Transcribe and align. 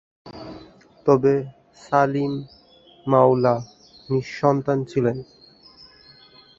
তবে 1.05 1.33
সালিম 1.81 2.33
মাওলা 3.05 3.55
নিঃসন্তান 4.09 4.77
ছিলেন। 4.85 5.17